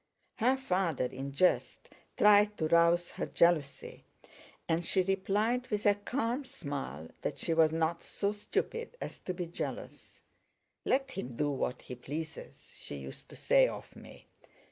Her 0.37 0.57
father 0.57 1.05
in 1.05 1.31
jest 1.31 1.89
tried 2.17 2.57
to 2.57 2.67
rouse 2.69 3.11
her 3.11 3.27
jealousy, 3.27 4.03
and 4.67 4.83
she 4.83 5.03
replied 5.03 5.67
with 5.67 5.85
a 5.85 5.93
calm 5.93 6.43
smile 6.43 7.09
that 7.21 7.37
she 7.37 7.53
was 7.53 7.71
not 7.71 8.01
so 8.01 8.31
stupid 8.31 8.97
as 8.99 9.19
to 9.19 9.33
be 9.35 9.45
jealous: 9.45 10.23
'Let 10.85 11.11
him 11.11 11.35
do 11.35 11.51
what 11.51 11.83
he 11.83 11.93
pleases,' 11.93 12.73
she 12.79 12.95
used 12.95 13.29
to 13.29 13.35
say 13.35 13.67
of 13.67 13.95
me. 13.95 14.25